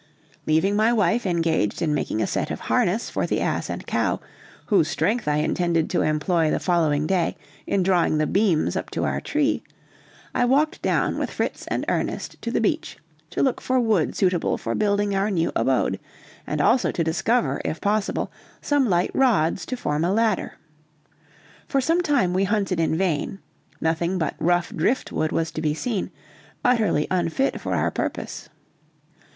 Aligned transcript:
Leaving 0.47 0.75
my 0.75 0.91
wife 0.91 1.27
engaged 1.27 1.79
in 1.79 1.93
making 1.93 2.23
a 2.23 2.25
set 2.25 2.49
of 2.49 2.61
harness 2.61 3.07
for 3.07 3.27
the 3.27 3.39
ass 3.39 3.69
and 3.69 3.85
cow, 3.85 4.19
whose 4.65 4.87
strength 4.87 5.27
I 5.27 5.35
intended 5.35 5.91
to 5.91 6.01
employ 6.01 6.49
the 6.49 6.59
following 6.59 7.05
day 7.05 7.37
in 7.67 7.83
drawing 7.83 8.17
the 8.17 8.25
beams 8.25 8.75
up 8.75 8.89
to 8.93 9.03
our 9.03 9.21
tree, 9.21 9.61
I 10.33 10.43
walked 10.45 10.81
down 10.81 11.19
with 11.19 11.29
Fritz 11.29 11.67
and 11.67 11.85
Ernest 11.87 12.41
to 12.41 12.49
the 12.49 12.59
beach 12.59 12.97
to 13.29 13.43
look 13.43 13.61
for 13.61 13.79
wood 13.79 14.15
suitable 14.15 14.57
for 14.57 14.73
building 14.73 15.13
our 15.15 15.29
new 15.29 15.51
abode, 15.55 15.99
and 16.47 16.61
also 16.61 16.91
to 16.91 17.03
discover, 17.03 17.61
if 17.63 17.79
possible, 17.79 18.31
some 18.59 18.89
light 18.89 19.11
rods 19.13 19.67
to 19.67 19.77
form 19.77 20.03
a 20.03 20.11
ladder. 20.11 20.53
For 21.67 21.79
some 21.79 22.01
time 22.01 22.33
we 22.33 22.45
hunted 22.45 22.79
in 22.79 22.97
vain, 22.97 23.37
nothing 23.79 24.17
but 24.17 24.33
rough 24.39 24.73
drift 24.75 25.11
wood 25.11 25.31
was 25.31 25.51
to 25.51 25.61
be 25.61 25.75
seen, 25.75 26.09
utterly 26.65 27.05
unfit 27.11 27.61
for 27.61 27.75
our 27.75 27.91
purpose. 27.91 28.49